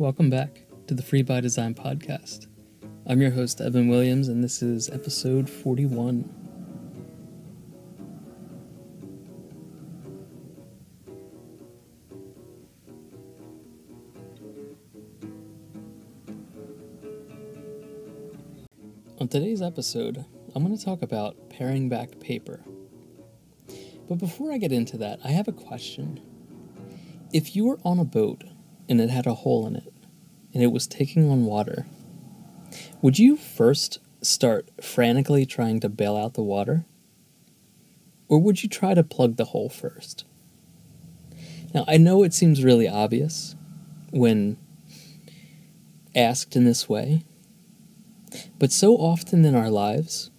[0.00, 2.46] Welcome back to the Free by Design podcast.
[3.06, 6.24] I'm your host, Evan Williams, and this is episode 41.
[19.18, 22.64] On today's episode, I'm going to talk about paring back paper.
[24.08, 26.22] But before I get into that, I have a question.
[27.34, 28.44] If you were on a boat
[28.90, 29.90] and it had a hole in it
[30.52, 31.86] and it was taking on water,
[33.00, 36.84] would you first start frantically trying to bail out the water?
[38.28, 40.24] Or would you try to plug the hole first?
[41.72, 43.54] Now, I know it seems really obvious
[44.10, 44.58] when
[46.14, 47.24] asked in this way,
[48.58, 50.30] but so often in our lives,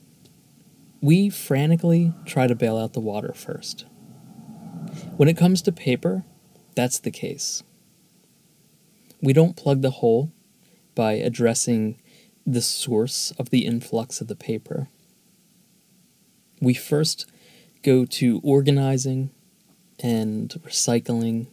[1.01, 3.85] we frantically try to bail out the water first.
[5.15, 6.23] When it comes to paper,
[6.76, 7.63] that's the case.
[9.21, 10.31] We don't plug the hole
[10.95, 12.01] by addressing
[12.45, 14.87] the source of the influx of the paper.
[16.59, 17.29] We first
[17.83, 19.31] go to organizing
[19.99, 21.47] and recycling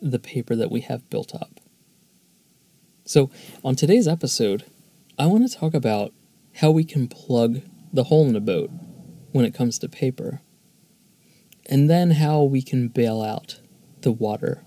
[0.00, 1.60] the paper that we have built up.
[3.04, 3.30] So,
[3.62, 4.64] on today's episode,
[5.18, 6.12] I want to talk about
[6.56, 8.70] how we can plug the hole in a boat
[9.32, 10.40] when it comes to paper,
[11.66, 13.60] and then how we can bail out
[14.00, 14.64] the water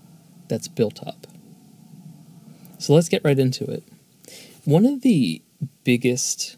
[0.48, 1.26] that's built up.
[2.78, 3.84] So let's get right into it.
[4.64, 5.42] One of the
[5.84, 6.56] biggest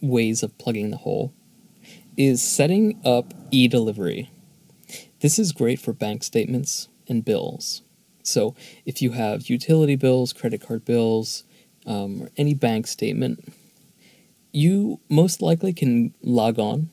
[0.00, 1.32] ways of plugging the hole
[2.16, 4.30] is setting up e delivery.
[5.20, 7.82] This is great for bank statements and bills.
[8.22, 11.44] So if you have utility bills, credit card bills,
[11.86, 13.52] um, or any bank statement,
[14.52, 16.90] you most likely can log on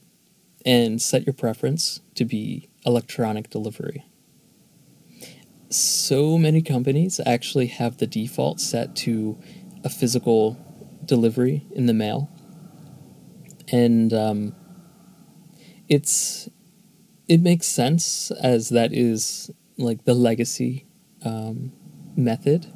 [0.65, 4.05] and set your preference to be electronic delivery.
[5.69, 9.37] So many companies actually have the default set to
[9.83, 10.57] a physical
[11.05, 12.29] delivery in the mail,
[13.71, 14.55] and um,
[15.87, 16.49] it's
[17.27, 20.87] it makes sense as that is like the legacy
[21.23, 21.71] um,
[22.15, 22.73] method,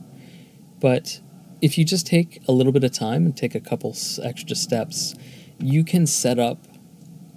[0.79, 1.19] but
[1.61, 5.15] if you just take a little bit of time and take a couple extra steps,
[5.57, 6.67] you can set up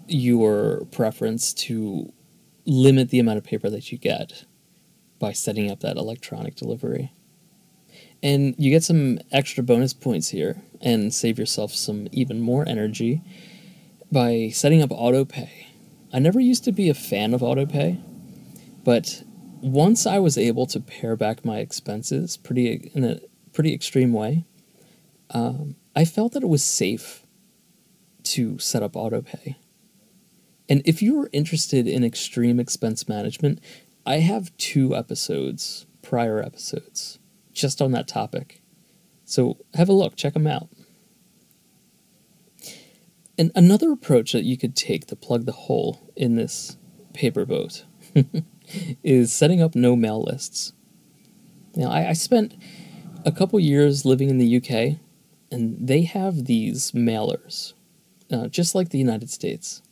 [0.06, 2.12] your preference to
[2.66, 4.45] limit the amount of paper that you get
[5.19, 7.12] by setting up that electronic delivery.
[8.22, 13.22] And you get some extra bonus points here and save yourself some even more energy
[14.10, 15.50] by setting up autopay.
[16.12, 18.00] I never used to be a fan of autopay,
[18.84, 19.22] but
[19.60, 23.21] once I was able to pare back my expenses pretty in a
[23.53, 24.44] pretty extreme way,
[25.31, 27.27] um, I felt that it was safe
[28.25, 29.56] to set up autopay.
[30.69, 33.60] And if you are interested in extreme expense management,
[34.06, 37.19] I have two episodes, prior episodes,
[37.53, 38.62] just on that topic.
[39.25, 40.69] So have a look, check them out.
[43.37, 46.77] And another approach that you could take to plug the hole in this
[47.15, 47.84] paper boat
[49.03, 50.72] is setting up no mail lists.
[51.75, 52.55] Now, I, I spent
[53.25, 54.99] a couple years living in the UK,
[55.50, 57.75] and they have these mailers,
[58.31, 59.83] uh, just like the United States.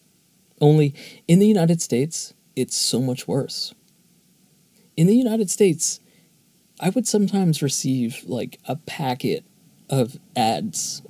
[0.61, 0.95] Only
[1.27, 3.75] in the United States, it's so much worse.
[4.97, 6.01] In the United States,
[6.81, 9.45] I would sometimes receive like a packet
[9.91, 11.03] of ads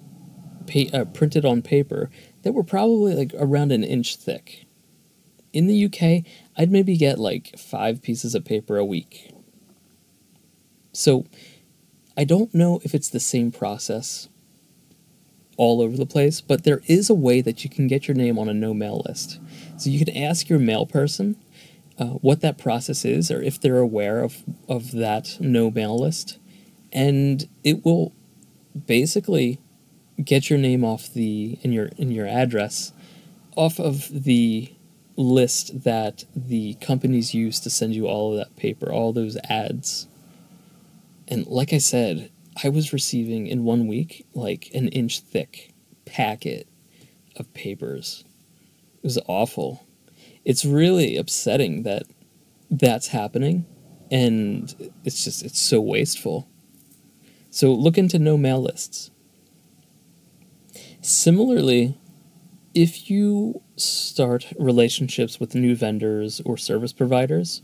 [0.93, 2.11] uh, printed on paper
[2.43, 4.67] that were probably like around an inch thick.
[5.53, 6.25] In the UK,
[6.57, 9.31] I'd maybe get like five pieces of paper a week.
[10.93, 11.27] So
[12.17, 14.29] I don't know if it's the same process
[15.57, 18.39] all over the place, but there is a way that you can get your name
[18.39, 19.39] on a no mail list.
[19.77, 21.37] So you can ask your mail person
[21.99, 26.39] uh, what that process is, or if they're aware of, of that no mail list,
[26.93, 28.13] and it will
[28.87, 29.61] basically
[30.23, 32.93] get your name off the in your in your address
[33.57, 34.73] off of the
[35.17, 40.09] list that the companies use to send you all of that paper, all those ads.
[41.29, 42.31] And like I said,
[42.63, 45.73] I was receiving in one week like an inch thick
[46.05, 46.69] packet
[47.37, 48.25] of papers.
[48.97, 49.87] It was awful.
[50.45, 52.05] It's really upsetting that
[52.71, 53.67] that's happening
[54.11, 56.49] and it's just it's so wasteful.
[57.51, 59.11] So look into no mail lists.
[61.01, 61.97] Similarly,
[62.75, 67.63] if you start relationships with new vendors or service providers,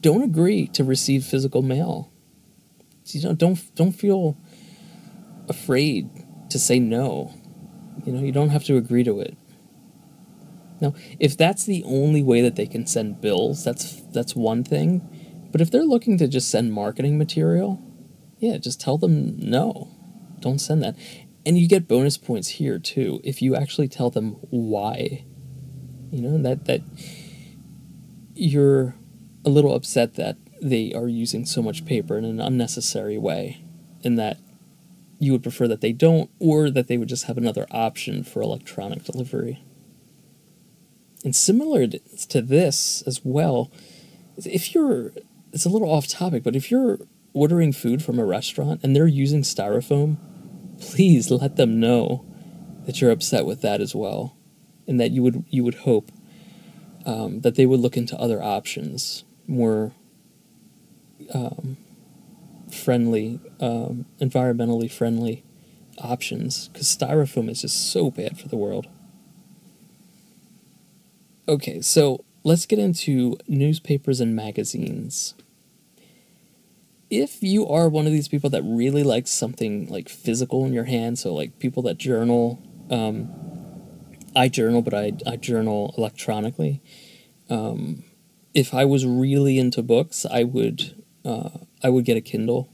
[0.00, 2.10] don't agree to receive physical mail
[3.12, 4.36] you know don't don't feel
[5.48, 6.08] afraid
[6.48, 7.34] to say no
[8.04, 9.36] you know you don't have to agree to it
[10.84, 15.00] now if that's the only way that they can send bills that's that's one thing
[15.50, 17.80] but if they're looking to just send marketing material
[18.44, 19.88] yeah, just tell them no.
[20.40, 20.96] Don't send that.
[21.46, 25.24] And you get bonus points here too if you actually tell them why.
[26.10, 26.82] You know, that that
[28.34, 28.94] you're
[29.44, 33.64] a little upset that they are using so much paper in an unnecessary way
[34.02, 34.38] and that
[35.18, 38.42] you would prefer that they don't or that they would just have another option for
[38.42, 39.62] electronic delivery.
[41.24, 43.72] And similar to this as well,
[44.36, 45.12] if you're,
[45.52, 46.98] it's a little off topic, but if you're
[47.32, 50.18] ordering food from a restaurant and they're using styrofoam,
[50.78, 52.24] please let them know
[52.84, 54.36] that you're upset with that as well,
[54.86, 56.12] and that you would you would hope
[57.06, 59.92] um, that they would look into other options, more
[61.32, 61.78] um,
[62.70, 65.42] friendly, um, environmentally friendly
[65.98, 68.86] options, because styrofoam is just so bad for the world.
[71.46, 75.34] Okay, so let's get into newspapers and magazines.
[77.10, 80.84] If you are one of these people that really likes something like physical in your
[80.84, 83.28] hand, so like people that journal, um,
[84.34, 86.80] I journal, but I, I journal electronically.
[87.50, 88.04] Um,
[88.54, 91.50] if I was really into books, I would uh,
[91.82, 92.72] I would get a Kindle.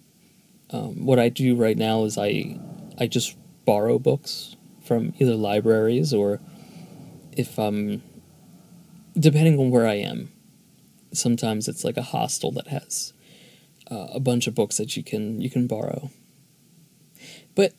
[0.71, 2.57] Um, what I do right now is I
[2.99, 6.41] I just borrow books from either libraries or
[7.33, 8.03] if I'm
[9.19, 10.33] depending on where I am.
[11.13, 13.13] Sometimes it's like a hostel that has
[13.91, 16.11] uh, a bunch of books that you can you can borrow.
[17.55, 17.75] But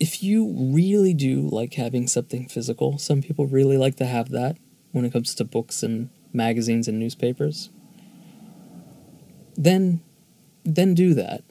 [0.00, 4.56] if you really do like having something physical, some people really like to have that
[4.92, 7.70] when it comes to books and magazines and newspapers.
[9.56, 10.00] Then
[10.64, 11.44] then do that.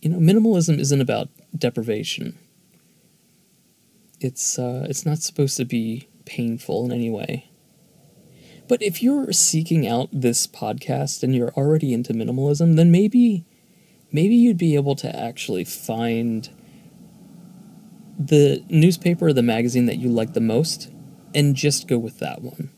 [0.00, 2.38] You know, minimalism isn't about deprivation.
[4.20, 7.48] It's uh, it's not supposed to be painful in any way.
[8.72, 13.44] But if you're seeking out this podcast and you're already into minimalism, then maybe
[14.10, 16.48] maybe you'd be able to actually find
[18.18, 20.90] the newspaper or the magazine that you like the most
[21.34, 22.70] and just go with that one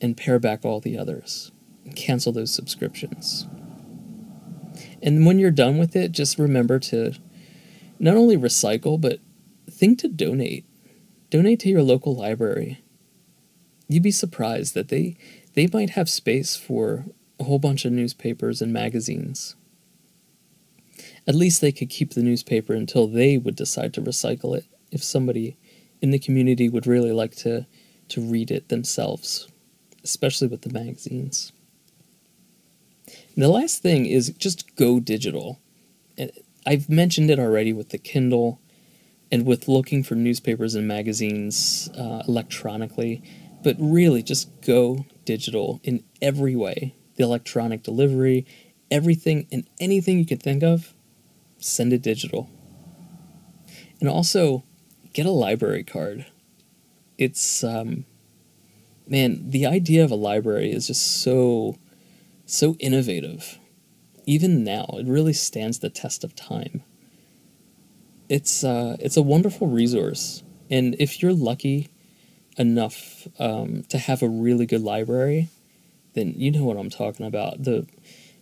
[0.00, 1.52] and pare back all the others
[1.84, 3.46] and cancel those subscriptions.
[5.00, 7.12] And when you're done with it, just remember to
[8.00, 9.20] not only recycle, but
[9.70, 10.66] think to donate.
[11.30, 12.82] Donate to your local library
[13.88, 15.16] you'd be surprised that they
[15.54, 17.06] they might have space for
[17.40, 19.56] a whole bunch of newspapers and magazines.
[21.26, 25.02] At least they could keep the newspaper until they would decide to recycle it if
[25.02, 25.56] somebody
[26.00, 27.66] in the community would really like to
[28.08, 29.48] to read it themselves,
[30.02, 31.52] especially with the magazines.
[33.06, 35.60] And the last thing is just go digital.
[36.66, 38.60] I've mentioned it already with the Kindle
[39.30, 43.22] and with looking for newspapers and magazines uh, electronically
[43.68, 46.94] but really, just go digital in every way.
[47.16, 48.46] The electronic delivery,
[48.90, 50.94] everything and anything you can think of,
[51.58, 52.48] send it digital.
[54.00, 54.64] And also,
[55.12, 56.24] get a library card.
[57.18, 58.06] It's, um,
[59.06, 61.76] man, the idea of a library is just so,
[62.46, 63.58] so innovative.
[64.24, 66.82] Even now, it really stands the test of time.
[68.30, 70.42] It's, uh, it's a wonderful resource.
[70.70, 71.90] And if you're lucky
[72.56, 75.48] enough um, to have a really good library,
[76.14, 77.62] then you know what I'm talking about.
[77.62, 77.86] The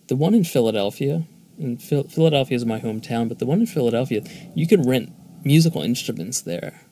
[0.08, 1.24] the one in Philadelphia,
[1.58, 4.22] and Phil- Philadelphia is my hometown, but the one in Philadelphia,
[4.54, 5.12] you could rent
[5.44, 6.82] musical instruments there,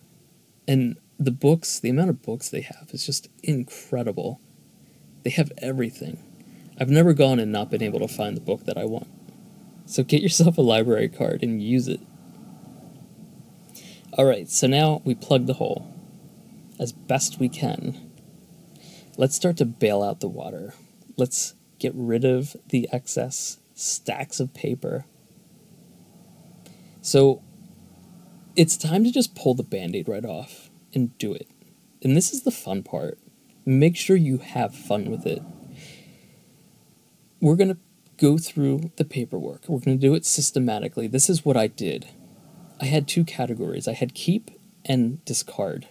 [0.66, 4.40] and the books, the amount of books they have is just incredible.
[5.22, 6.18] They have everything.
[6.78, 9.08] I've never gone and not been able to find the book that I want.
[9.86, 12.00] So get yourself a library card and use it.
[14.18, 15.93] All right, so now we plug the hole
[16.84, 18.12] as best we can.
[19.16, 20.74] Let's start to bail out the water.
[21.16, 25.06] Let's get rid of the excess stacks of paper.
[27.00, 27.42] So
[28.54, 31.48] it's time to just pull the band aid right off and do it.
[32.02, 33.18] And this is the fun part.
[33.64, 35.42] Make sure you have fun with it.
[37.40, 37.78] We're going to
[38.18, 39.62] go through the paperwork.
[39.68, 41.06] We're going to do it systematically.
[41.06, 42.08] This is what I did.
[42.78, 44.50] I had two categories I had keep
[44.84, 45.88] and discard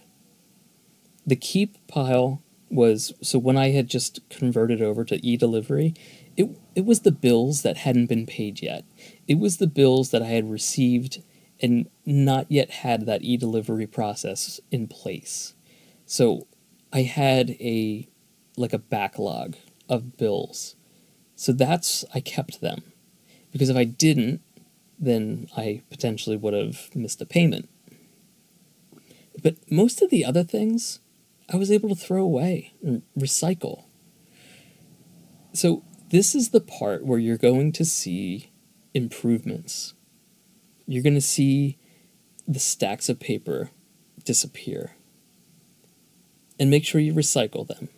[1.26, 5.94] the keep pile was so when I had just converted over to e-delivery,
[6.36, 8.84] it it was the bills that hadn't been paid yet.
[9.28, 11.22] It was the bills that I had received
[11.60, 15.54] and not yet had that e-delivery process in place.
[16.04, 16.46] So
[16.92, 18.08] I had a
[18.56, 19.56] like a backlog
[19.88, 20.76] of bills.
[21.36, 22.92] So that's I kept them.
[23.52, 24.40] Because if I didn't,
[24.98, 27.68] then I potentially would have missed a payment.
[29.42, 31.00] But most of the other things
[31.52, 33.84] I was able to throw away and recycle.
[35.52, 38.50] So, this is the part where you're going to see
[38.92, 39.94] improvements.
[40.86, 41.78] You're going to see
[42.46, 43.70] the stacks of paper
[44.24, 44.92] disappear.
[46.58, 47.88] And make sure you recycle them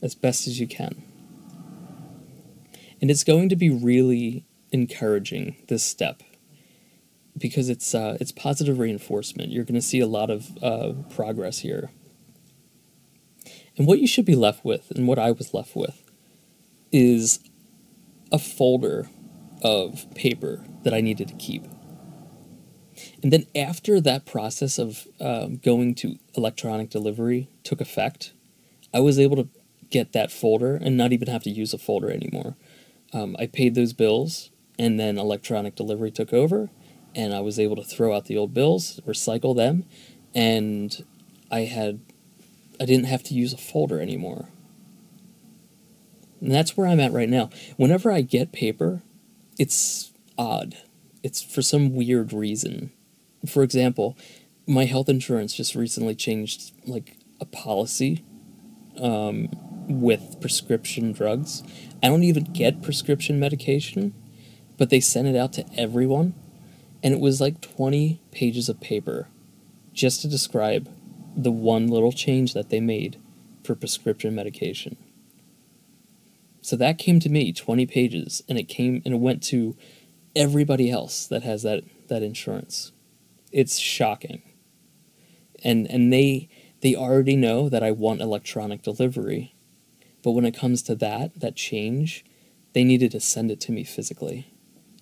[0.00, 1.02] as best as you can.
[3.00, 6.22] And it's going to be really encouraging this step
[7.36, 9.52] because it's uh, it's positive reinforcement.
[9.52, 11.90] You're going to see a lot of uh, progress here.
[13.76, 16.10] And what you should be left with, and what I was left with,
[16.92, 17.40] is
[18.32, 19.08] a folder
[19.62, 21.64] of paper that I needed to keep.
[23.22, 28.32] And then after that process of uh, going to electronic delivery took effect,
[28.94, 29.48] I was able to
[29.90, 32.56] get that folder and not even have to use a folder anymore.
[33.12, 36.70] Um, I paid those bills, and then electronic delivery took over,
[37.14, 39.84] and I was able to throw out the old bills, recycle them,
[40.34, 41.04] and
[41.50, 42.00] I had
[42.80, 44.48] I didn't have to use a folder anymore.
[46.40, 47.50] And that's where I'm at right now.
[47.76, 49.02] Whenever I get paper,
[49.58, 50.76] it's odd.
[51.22, 52.92] It's for some weird reason.
[53.46, 54.16] For example,
[54.66, 58.24] my health insurance just recently changed like a policy
[59.00, 59.48] um,
[59.88, 61.62] with prescription drugs.
[62.02, 64.14] I don't even get prescription medication,
[64.76, 66.34] but they sent it out to everyone,
[67.02, 69.28] and it was like 20 pages of paper
[69.92, 70.88] just to describe
[71.36, 73.20] the one little change that they made
[73.62, 74.96] for prescription medication.
[76.62, 79.76] So that came to me, 20 pages, and it came and it went to
[80.34, 82.92] everybody else that has that that insurance.
[83.52, 84.42] It's shocking.
[85.62, 86.48] And and they
[86.80, 89.54] they already know that I want electronic delivery.
[90.22, 92.24] But when it comes to that, that change,
[92.72, 94.52] they needed to send it to me physically.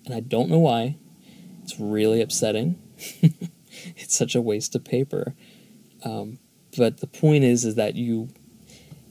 [0.05, 0.97] And I don't know why.
[1.63, 2.79] It's really upsetting.
[3.95, 5.33] it's such a waste of paper.
[6.05, 6.39] Um,
[6.77, 8.29] but the point is, is that you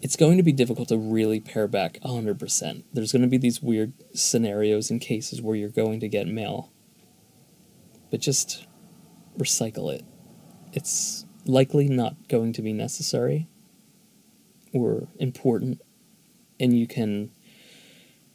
[0.04, 2.84] it's going to be difficult to really pare back 100%.
[2.92, 6.70] There's going to be these weird scenarios and cases where you're going to get mail.
[8.10, 8.66] But just
[9.38, 10.04] recycle it.
[10.74, 13.48] It's likely not going to be necessary
[14.74, 15.80] or important,
[16.60, 17.30] and you can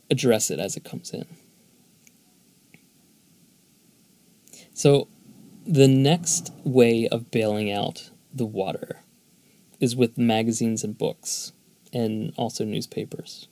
[0.10, 1.26] address it as it comes in.
[4.74, 5.08] So,
[5.68, 8.10] the next way of bailing out
[8.40, 9.02] the water
[9.80, 11.54] is with magazines and books
[11.94, 13.48] and also newspapers.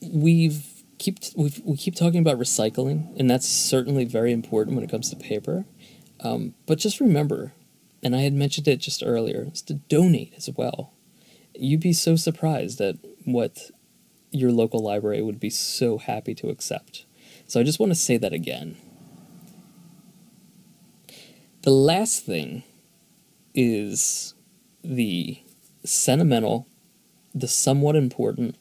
[0.00, 0.64] We've
[0.98, 5.10] keep we've, we keep talking about recycling, and that's certainly very important when it comes
[5.10, 5.66] to paper.
[6.20, 7.52] Um, but just remember,
[8.02, 10.92] and I had mentioned it just earlier, is to donate as well.
[11.54, 13.70] You'd be so surprised at what
[14.30, 17.04] your local library would be so happy to accept.
[17.46, 18.76] So I just want to say that again.
[21.62, 22.62] The last thing
[23.54, 24.34] is
[24.82, 25.42] the
[25.84, 26.68] sentimental,
[27.34, 28.56] the somewhat important,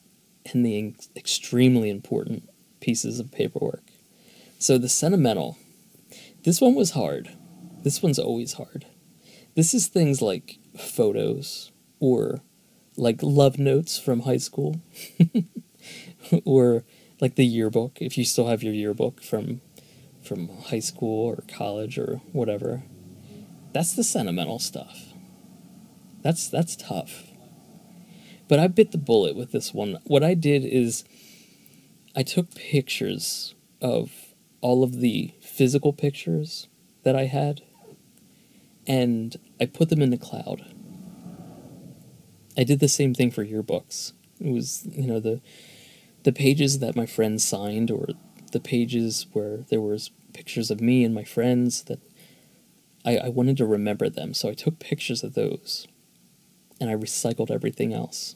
[0.51, 3.83] and the extremely important pieces of paperwork.
[4.59, 5.57] So the sentimental,
[6.43, 7.29] this one was hard.
[7.83, 8.85] This one's always hard.
[9.55, 12.41] This is things like photos or
[12.97, 14.81] like love notes from high school
[16.45, 16.83] or
[17.19, 19.61] like the yearbook if you still have your yearbook from
[20.23, 22.83] from high school or college or whatever.
[23.73, 25.13] That's the sentimental stuff.
[26.21, 27.23] That's that's tough.
[28.47, 29.97] But I bit the bullet with this one.
[30.05, 31.03] What I did is
[32.15, 36.67] I took pictures of all of the physical pictures
[37.03, 37.61] that I had
[38.85, 40.65] and I put them in the cloud.
[42.57, 44.13] I did the same thing for yearbooks.
[44.39, 45.41] It was, you know, the
[46.23, 48.07] the pages that my friends signed or
[48.51, 51.99] the pages where there was pictures of me and my friends that
[53.05, 54.33] I, I wanted to remember them.
[54.33, 55.87] So I took pictures of those
[56.79, 58.35] and I recycled everything else.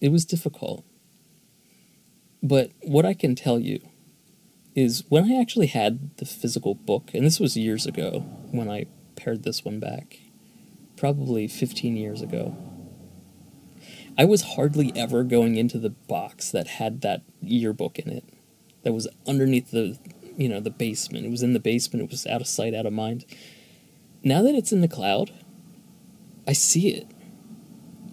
[0.00, 0.84] It was difficult.
[2.42, 3.80] But what I can tell you
[4.74, 8.86] is when I actually had the physical book, and this was years ago when I
[9.16, 10.18] pared this one back,
[10.96, 12.56] probably 15 years ago,
[14.16, 18.24] I was hardly ever going into the box that had that yearbook in it,
[18.82, 19.98] that was underneath the,
[20.40, 21.26] you know, the basement.
[21.26, 23.26] It was in the basement, it was out of sight, out of mind.
[24.24, 25.30] Now that it's in the cloud,
[26.48, 27.06] I see it.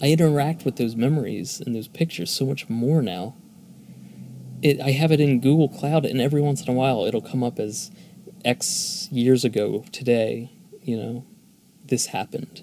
[0.02, 3.34] I interact with those memories and those pictures so much more now.
[4.60, 7.42] It, I have it in Google Cloud, and every once in a while it'll come
[7.42, 7.90] up as
[8.44, 10.50] X years ago today,
[10.82, 11.24] you know,
[11.86, 12.62] this happened.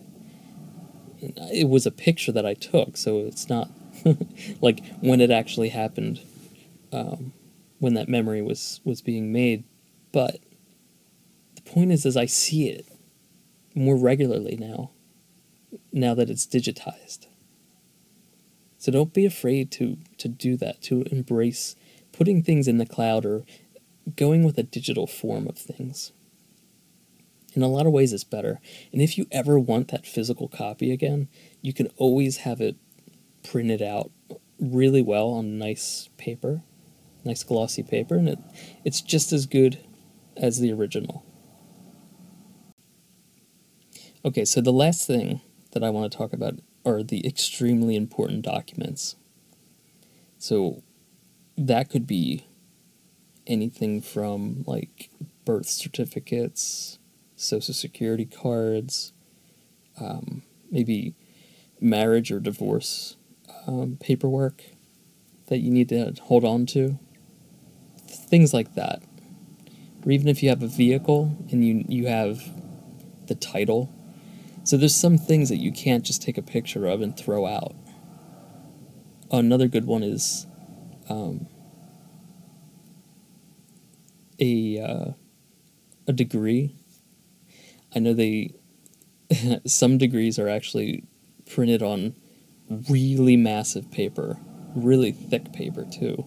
[1.19, 3.71] It was a picture that I took, so it's not
[4.61, 6.19] like when it actually happened,
[6.91, 7.33] um,
[7.79, 9.63] when that memory was, was being made.
[10.11, 10.39] But
[11.55, 12.87] the point is, is I see it
[13.73, 14.91] more regularly now
[15.91, 17.27] now that it's digitized.
[18.77, 21.75] So don't be afraid to, to do that, to embrace
[22.11, 23.43] putting things in the cloud or
[24.15, 26.11] going with a digital form of things.
[27.53, 28.59] In a lot of ways, it's better.
[28.91, 31.29] And if you ever want that physical copy again,
[31.61, 32.75] you can always have it
[33.43, 34.11] printed out
[34.59, 36.61] really well on nice paper,
[37.25, 38.39] nice glossy paper, and it,
[38.83, 39.79] it's just as good
[40.37, 41.25] as the original.
[44.23, 45.41] Okay, so the last thing
[45.71, 49.15] that I want to talk about are the extremely important documents.
[50.37, 50.83] So
[51.57, 52.45] that could be
[53.47, 55.09] anything from like
[55.45, 56.99] birth certificates,
[57.35, 59.13] social security cards,
[59.99, 60.41] um,
[60.71, 61.15] maybe
[61.79, 63.17] marriage or divorce
[63.67, 64.63] um, paperwork
[65.47, 66.97] that you need to hold on to,
[68.07, 69.03] things like that.
[70.05, 72.41] Or even if you have a vehicle and you you have
[73.27, 73.91] the title.
[74.63, 77.75] So there's some things that you can't just take a picture of and throw out.
[79.31, 80.47] Another good one is
[81.09, 81.47] um,
[84.39, 85.11] a uh,
[86.07, 86.75] a degree.
[87.95, 88.53] I know they
[89.65, 91.03] some degrees are actually
[91.49, 92.15] printed on
[92.89, 94.37] really massive paper,
[94.75, 96.25] really thick paper too.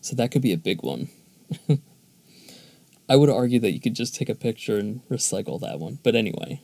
[0.00, 1.08] So that could be a big one.
[3.08, 5.98] I would argue that you could just take a picture and recycle that one.
[6.02, 6.62] But anyway,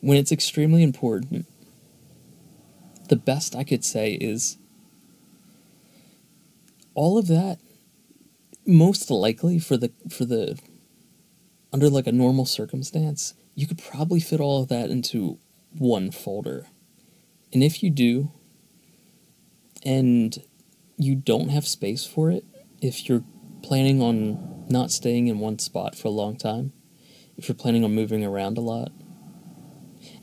[0.00, 1.46] when it's extremely important,
[3.08, 4.56] the best I could say is
[6.94, 7.58] all of that
[8.66, 10.58] most likely for the for the
[11.72, 15.38] under like a normal circumstance, you could probably fit all of that into
[15.76, 16.66] one folder.
[17.52, 18.32] And if you do,
[19.84, 20.36] and
[20.96, 22.44] you don't have space for it,
[22.80, 23.24] if you're
[23.62, 26.72] planning on not staying in one spot for a long time,
[27.36, 28.92] if you're planning on moving around a lot,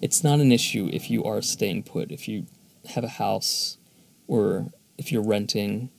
[0.02, 2.12] it's not an issue if you are staying put.
[2.12, 2.46] If you
[2.90, 3.78] have a house
[4.28, 5.90] or if you're renting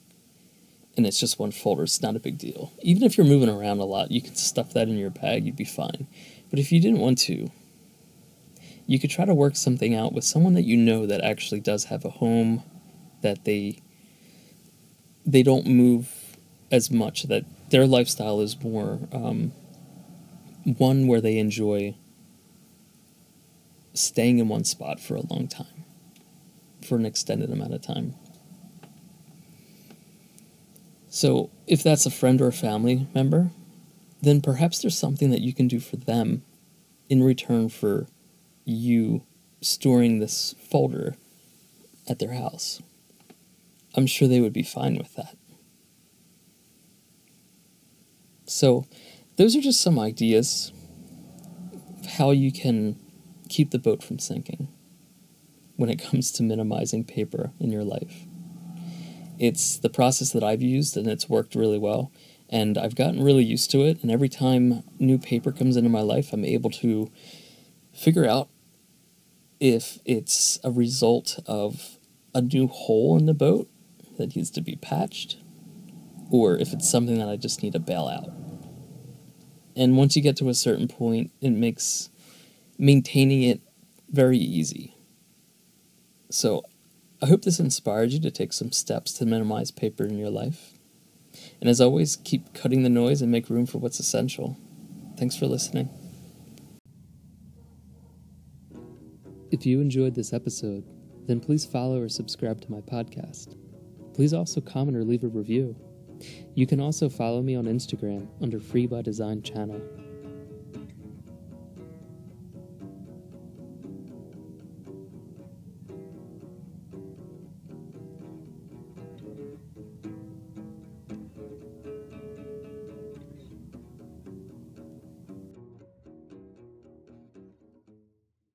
[0.97, 2.73] and it's just one folder, it's not a big deal.
[2.81, 5.55] Even if you're moving around a lot, you can stuff that in your bag, you'd
[5.55, 6.07] be fine.
[6.49, 7.49] But if you didn't want to,
[8.85, 11.85] you could try to work something out with someone that you know that actually does
[11.85, 12.63] have a home
[13.21, 13.79] that they
[15.25, 16.11] they don't move
[16.71, 19.51] as much that their lifestyle is more um,
[20.63, 21.95] one where they enjoy
[23.93, 25.85] staying in one spot for a long time
[26.85, 28.15] for an extended amount of time
[31.09, 33.49] so if that's a friend or a family member
[34.21, 36.43] then perhaps there's something that you can do for them
[37.09, 38.07] in return for
[38.65, 39.23] you
[39.61, 41.15] storing this folder
[42.07, 42.81] at their house.
[43.95, 45.35] I'm sure they would be fine with that.
[48.49, 48.85] So,
[49.37, 50.73] those are just some ideas
[51.99, 52.99] of how you can
[53.47, 54.67] keep the boat from sinking
[55.75, 58.25] when it comes to minimizing paper in your life.
[59.37, 62.11] It's the process that I've used and it's worked really well.
[62.49, 64.01] And I've gotten really used to it.
[64.01, 67.11] And every time new paper comes into my life, I'm able to
[67.93, 68.49] figure out
[69.59, 71.99] if it's a result of
[72.33, 73.69] a new hole in the boat
[74.17, 75.37] that needs to be patched,
[76.31, 78.29] or if it's something that I just need to bail out.
[79.75, 82.09] And once you get to a certain point, it makes
[82.77, 83.61] maintaining it
[84.09, 84.95] very easy.
[86.29, 86.63] So
[87.21, 90.73] I hope this inspired you to take some steps to minimize paper in your life.
[91.59, 94.57] And as always, keep cutting the noise and make room for what's essential.
[95.17, 95.89] Thanks for listening.
[99.51, 100.85] If you enjoyed this episode,
[101.27, 103.55] then please follow or subscribe to my podcast.
[104.13, 105.75] Please also comment or leave a review.
[106.55, 109.81] You can also follow me on Instagram under Free by Design channel.